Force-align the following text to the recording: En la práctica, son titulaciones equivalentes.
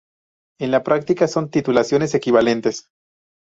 En 0.59 0.71
la 0.71 0.81
práctica, 0.81 1.27
son 1.27 1.51
titulaciones 1.51 2.15
equivalentes. 2.15 2.89